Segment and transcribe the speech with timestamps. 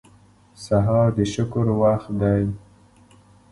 [0.65, 2.43] سهار د شکر وخت دی.